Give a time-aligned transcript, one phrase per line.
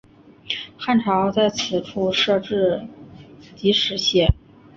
[0.79, 2.81] 汉朝在此处设置
[3.55, 4.33] 己氏县。